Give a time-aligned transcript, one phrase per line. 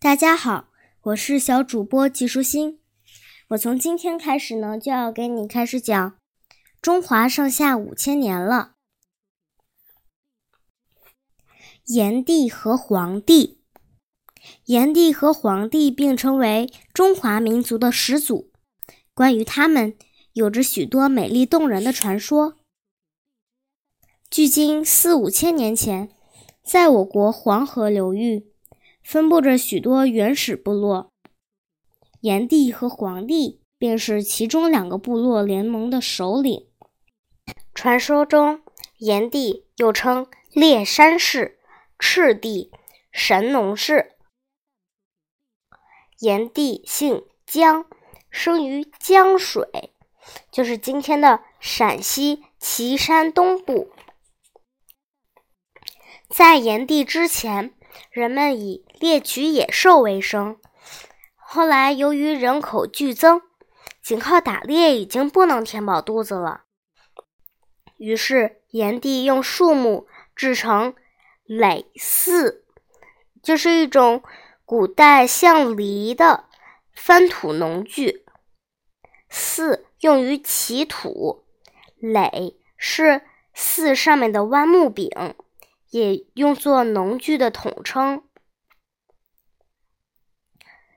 [0.00, 0.68] 大家好，
[1.00, 2.78] 我是小主播季舒心。
[3.48, 6.16] 我从今天开始呢，就要给你开始讲
[6.80, 8.74] 中华上下五千年了。
[11.86, 13.60] 炎帝和黄帝，
[14.66, 18.52] 炎帝和黄帝并称为中华民族的始祖。
[19.12, 19.96] 关于他们，
[20.32, 22.54] 有着许多美丽动人的传说。
[24.30, 26.14] 距今四五千年前，
[26.62, 28.52] 在我国黄河流域。
[29.08, 31.10] 分布着许多原始部落，
[32.20, 36.68] 炎帝和黄帝便是其中两个部落联盟的首领。
[37.72, 38.60] 传说中，
[38.98, 41.58] 炎帝又称烈山氏、
[41.98, 42.70] 赤帝、
[43.10, 44.12] 神农氏。
[46.18, 47.86] 炎帝姓姜，
[48.30, 49.64] 生于江水，
[50.52, 53.90] 就是今天的陕西岐山东部。
[56.28, 57.72] 在炎帝之前。
[58.10, 60.58] 人们以猎取野兽为生，
[61.34, 63.42] 后来由于人口剧增，
[64.02, 66.62] 仅靠打猎已经不能填饱肚子了。
[67.96, 70.94] 于是炎帝用树木制成
[71.48, 72.60] 耒耜，
[73.42, 74.22] 就是一种
[74.64, 76.44] 古代像犁的
[76.94, 78.24] 翻土农具。
[79.30, 81.44] 耜用于起土，
[82.00, 83.22] 耒是
[83.54, 85.10] 耜上面的弯木柄。
[85.90, 88.22] 也用作农具的统称，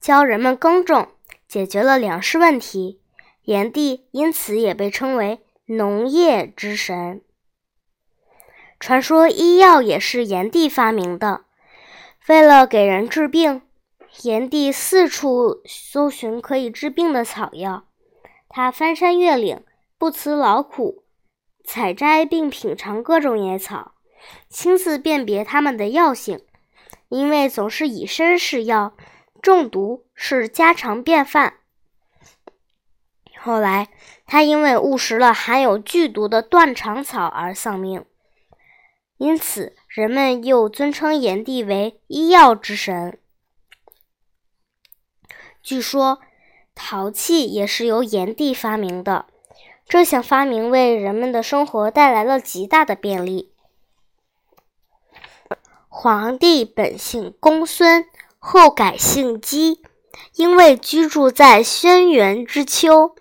[0.00, 1.08] 教人们耕种，
[1.46, 3.00] 解决了粮食问题。
[3.42, 7.22] 炎帝因此也被称为农业之神。
[8.78, 11.44] 传说医药也是炎帝发明的。
[12.28, 13.62] 为了给人治病，
[14.22, 17.88] 炎帝四处搜寻可以治病的草药。
[18.48, 19.64] 他翻山越岭，
[19.98, 21.04] 不辞劳苦，
[21.64, 23.91] 采摘并品尝各种野草。
[24.48, 26.44] 亲自辨别它们的药性，
[27.08, 28.94] 因为总是以身试药，
[29.40, 31.54] 中毒是家常便饭。
[33.38, 33.88] 后来，
[34.24, 38.04] 他因为误食了含有剧毒的断肠草而丧命，
[39.18, 43.18] 因此人们又尊称炎帝为医药之神。
[45.60, 46.20] 据说，
[46.74, 49.26] 陶器也是由炎帝发明的，
[49.88, 53.51] 这项发明为人们的生活带来了极大的便利。
[55.94, 58.06] 黄帝本姓公孙，
[58.38, 59.82] 后改姓姬，
[60.36, 63.14] 因为居住在轩辕之丘，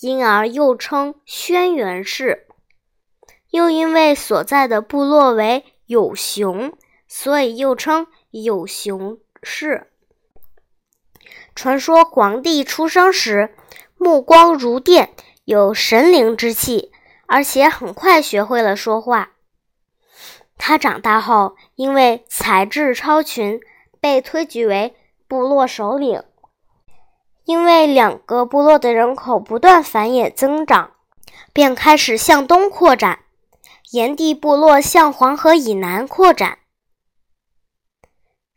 [0.00, 2.46] 因而又称轩辕氏。
[3.48, 6.74] 又因为所在的部落为有熊，
[7.08, 9.90] 所以又称有熊氏。
[11.54, 13.54] 传说黄帝出生时
[13.96, 15.14] 目光如电，
[15.46, 16.92] 有神灵之气，
[17.26, 19.32] 而且很快学会了说话。
[20.58, 23.60] 他长大后，因为才智超群，
[24.00, 24.94] 被推举为
[25.26, 26.22] 部落首领。
[27.44, 30.90] 因为两个部落的人口不断繁衍增长，
[31.54, 33.20] 便开始向东扩展。
[33.92, 36.58] 炎帝部落向黄河以南扩展，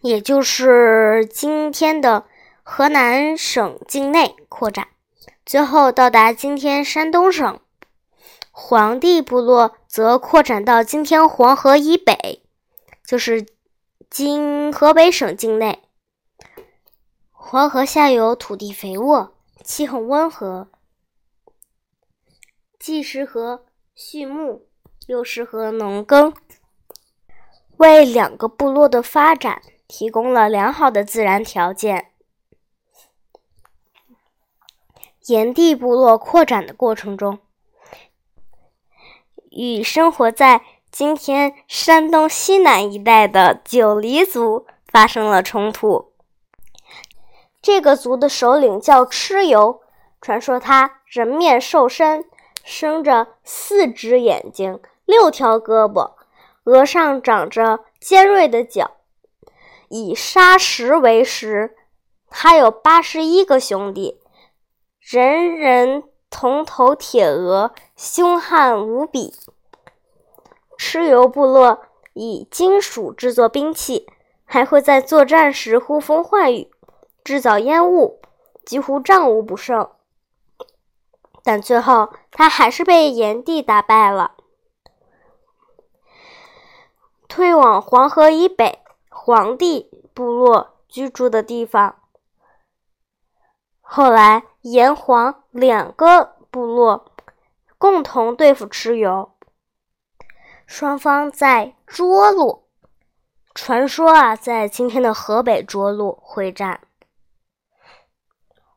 [0.00, 2.26] 也就是今天的
[2.62, 4.86] 河南省境内扩展，
[5.44, 7.58] 最后到达今天山东省。
[8.58, 12.42] 黄帝部落则扩展到今天黄河以北，
[13.04, 13.46] 就是
[14.08, 15.82] 今河北省境内。
[17.30, 20.70] 黄河下游土地肥沃，气候温和，
[22.78, 24.66] 既适合畜牧，
[25.06, 26.32] 又适合农耕，
[27.76, 32.12] 为两个部落的发展提供了良好的自然条件。
[35.26, 37.38] 炎帝部落扩展的过程中。
[39.50, 46.12] 与生活在今天山东西南一带的九黎族发生了冲突。
[47.60, 49.80] 这个族的首领叫蚩尤，
[50.20, 52.24] 传说他人面兽身，
[52.64, 56.12] 生着四只眼睛、六条胳膊，
[56.64, 58.92] 额上长着尖锐的角，
[59.88, 61.76] 以砂石为食。
[62.28, 64.20] 他有八十一个兄弟，
[65.00, 66.04] 人人。
[66.28, 69.34] 铜头铁额，凶悍无比。
[70.78, 74.06] 蚩尤部落以金属制作兵器，
[74.44, 76.70] 还会在作战时呼风唤雨，
[77.24, 78.20] 制造烟雾，
[78.64, 79.90] 几乎战无不胜。
[81.42, 84.32] 但最后，他还是被炎帝打败了。
[87.28, 91.96] 退往黄河以北，黄帝部落居住的地方。
[93.80, 97.12] 后来，炎黄两个部落
[97.78, 99.36] 共同对付蚩尤，
[100.66, 102.68] 双方在涿鹿
[103.54, 106.80] 传说啊，在今天的河北涿鹿会战，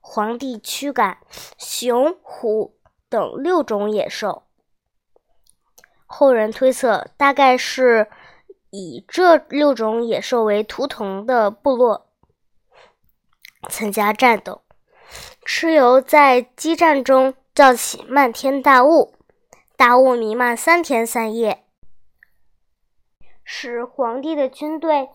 [0.00, 1.18] 皇帝驱赶
[1.56, 2.78] 熊、虎
[3.08, 4.44] 等六种野兽。
[6.06, 8.08] 后人推测，大概是
[8.70, 12.10] 以这六种野兽为图腾的部落
[13.68, 14.62] 参加战斗。
[15.46, 19.16] 蚩尤在激战中造起漫天大雾，
[19.76, 21.64] 大雾弥漫三天三夜。
[23.42, 25.08] 使皇帝的军队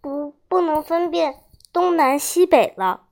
[0.00, 3.06] 不不能分辨东南西北了。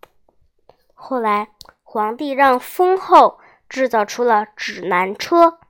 [0.93, 1.50] 后来，
[1.85, 3.38] 皇帝让风后
[3.69, 5.61] 制造出了指南车，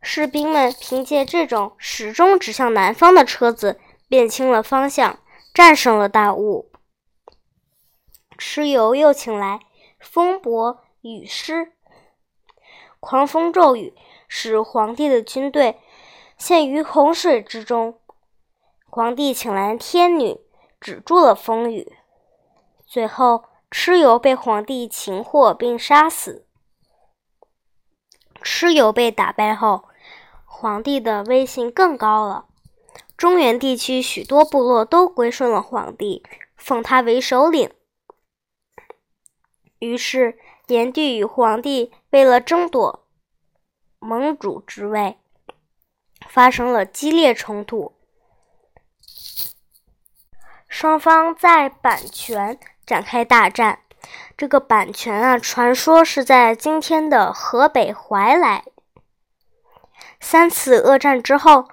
[0.00, 5.18] 士兵们凭借这种始终指向南方的车子，辨清了方向，
[5.52, 6.70] 战胜了大雾。
[8.38, 9.58] 蚩尤又请来
[9.98, 11.72] 风伯、雨师，
[13.06, 13.94] 狂风骤雨
[14.26, 15.78] 使皇帝的军队。
[16.36, 18.00] 陷于洪水之中，
[18.90, 20.40] 皇帝请来天女
[20.80, 21.92] 止住了风雨。
[22.84, 26.48] 最后，蚩尤被皇帝擒获并杀死。
[28.42, 29.84] 蚩尤被打败后，
[30.44, 32.46] 皇帝的威信更高了。
[33.16, 36.24] 中原地区许多部落都归顺了皇帝，
[36.56, 37.70] 封他为首领。
[39.78, 43.06] 于是，炎帝与皇帝为了争夺
[43.98, 45.18] 盟主之位。
[46.26, 47.92] 发生了激烈冲突，
[50.66, 53.80] 双方在阪泉展开大战。
[54.34, 58.64] 这个阪泉啊，传说是在今天的河北怀来。
[60.20, 61.68] 三次恶战之后，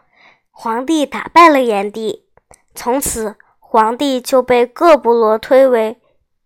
[0.51, 2.27] 皇帝打败了炎帝，
[2.75, 6.01] 从此皇帝就被各部落推为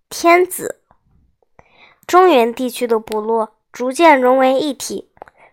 [0.08, 0.84] 天子。
[2.06, 5.12] 中原地区的部落逐渐融为一体。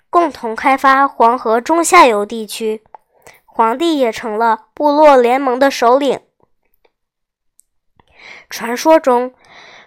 [0.09, 2.83] 共同开发黄河中下游地区，
[3.45, 6.19] 皇帝也成了部落联盟的首领。
[8.49, 9.35] 传说中，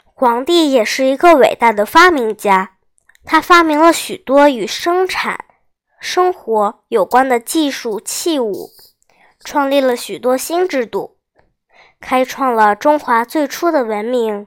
[0.03, 2.77] 皇帝也是一个伟大的发明家，
[3.25, 5.45] 他发明了许多与生产
[5.99, 8.69] 生活有关的技术器物，
[9.39, 11.17] 创立了许多新制度，
[11.99, 14.45] 开创了中华最初的文明。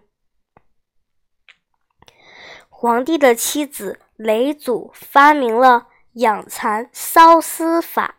[2.83, 4.01] 皇帝的妻子。
[4.17, 8.17] 雷祖发明了养蚕缫丝法，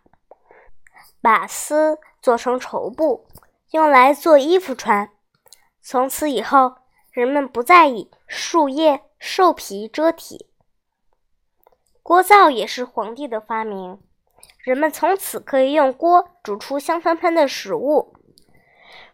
[1.19, 3.27] 把丝做成绸布，
[3.71, 5.09] 用来做衣服穿。
[5.81, 6.75] 从此以后，
[7.11, 10.47] 人们不再以树叶、兽皮遮体。
[12.03, 13.99] 锅灶也是皇帝的发明，
[14.63, 18.15] 人们从此可以用锅煮出香喷喷的食物。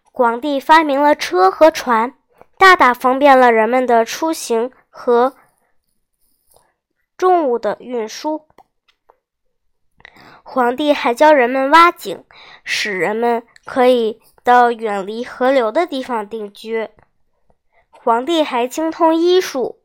[0.03, 2.13] 皇帝发明了车和船，
[2.57, 5.35] 大大方便了人们的出行和。
[7.15, 8.47] 重物的运输，
[10.43, 12.23] 皇帝还教人们挖井，
[12.63, 16.89] 使人们可以到远离河流的地方定居。
[17.89, 19.79] 皇帝还精通医术，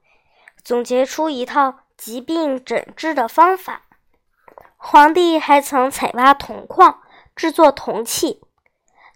[0.62, 3.82] 总结出一套疾病诊治的方法。
[4.76, 7.00] 皇帝还曾采挖铜矿，
[7.35, 8.43] 制作铜器。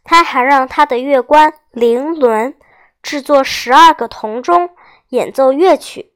[0.02, 2.56] 他还让他的乐官灵伦
[3.02, 4.75] 制作十二个铜钟，
[5.08, 6.12] 演奏乐曲。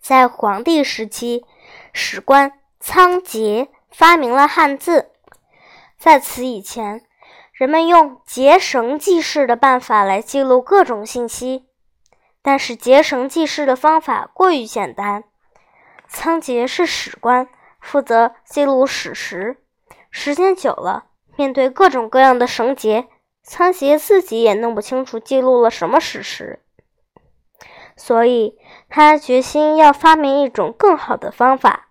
[0.00, 1.44] 在黄帝时期，
[1.92, 5.10] 史官仓颉发明了汉字。
[5.98, 7.04] 在此以前，
[7.52, 11.66] 人们用结绳记事的办法来记录各种信息，
[12.42, 15.24] 但是结绳记事的方法过于简单。
[16.08, 17.48] 仓颉是史官，
[17.80, 19.58] 负责记录史实。
[20.10, 21.04] 时间久了，
[21.36, 23.08] 面对各种各样的绳结，
[23.42, 26.64] 仓颉自己也弄不清楚记录了什么史实。
[28.00, 31.90] 所以，他决心要发明一种更好的方法。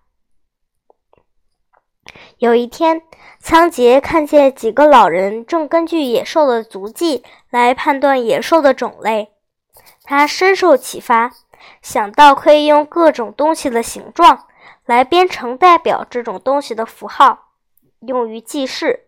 [2.38, 3.02] 有一天，
[3.38, 9.32] 仓颉看见几个老人正根据野兽的足迹来判断野兽的种类，
[10.02, 11.30] 他深受启发，
[11.80, 14.48] 想到可以用各种东西的形状
[14.86, 17.52] 来编成代表这种东西的符号，
[18.00, 19.06] 用于记事。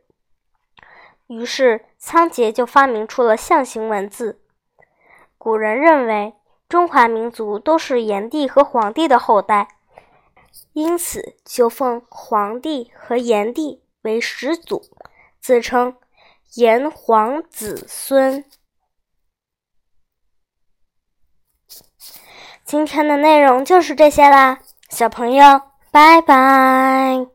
[1.26, 4.40] 于是，仓颉就发明出了象形文字。
[5.37, 6.35] 古人认为。
[6.73, 9.69] 中华民族都是炎帝和黄帝的后代，
[10.73, 14.83] 因此就奉黄帝和炎帝为始祖，
[15.38, 15.95] 自称
[16.55, 18.43] 炎黄子孙。
[22.64, 25.61] 今天的内容就是这些啦，小朋友，
[25.91, 27.32] 拜拜。